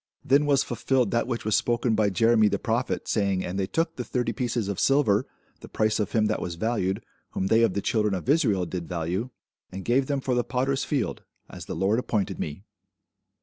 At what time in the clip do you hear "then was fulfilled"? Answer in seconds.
0.25-1.11